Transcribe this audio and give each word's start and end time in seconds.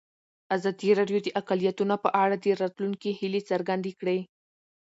ازادي 0.55 0.89
راډیو 0.99 1.19
د 1.23 1.27
اقلیتونه 1.39 1.95
په 2.03 2.09
اړه 2.23 2.35
د 2.39 2.45
راتلونکي 2.61 3.09
هیلې 3.19 3.41
څرګندې 3.49 3.91
کړې. 3.99 4.19